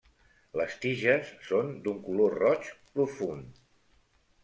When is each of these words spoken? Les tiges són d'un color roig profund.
Les 0.61 0.77
tiges 0.85 1.29
són 1.51 1.71
d'un 1.85 2.01
color 2.09 2.35
roig 2.41 2.75
profund. 2.99 3.65